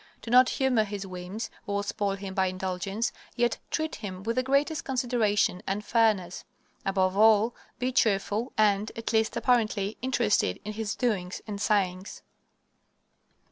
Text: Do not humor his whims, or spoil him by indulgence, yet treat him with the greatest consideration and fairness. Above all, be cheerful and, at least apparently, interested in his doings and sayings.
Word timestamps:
Do 0.23 0.31
not 0.31 0.49
humor 0.49 0.83
his 0.83 1.05
whims, 1.05 1.51
or 1.67 1.83
spoil 1.83 2.15
him 2.15 2.33
by 2.33 2.47
indulgence, 2.47 3.11
yet 3.35 3.59
treat 3.69 3.97
him 3.97 4.23
with 4.23 4.35
the 4.35 4.41
greatest 4.41 4.83
consideration 4.83 5.61
and 5.67 5.85
fairness. 5.85 6.43
Above 6.83 7.15
all, 7.15 7.53
be 7.77 7.91
cheerful 7.91 8.51
and, 8.57 8.91
at 8.95 9.13
least 9.13 9.37
apparently, 9.37 9.99
interested 10.01 10.59
in 10.65 10.73
his 10.73 10.95
doings 10.95 11.39
and 11.45 11.61
sayings. 11.61 12.23